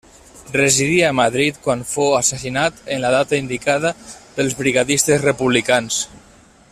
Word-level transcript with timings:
Residia 0.53 1.09
a 1.11 1.15
Madrid, 1.17 1.59
quan 1.67 1.83
fou 1.89 2.15
assassinat 2.21 2.81
en 2.95 3.03
la 3.05 3.13
data 3.17 3.41
indicada, 3.43 3.93
per 4.39 4.47
brigadistes 4.63 5.25
republicans. 5.31 6.01